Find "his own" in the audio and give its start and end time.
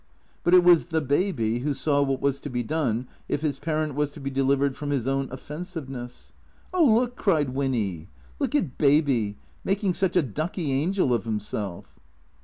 4.89-5.27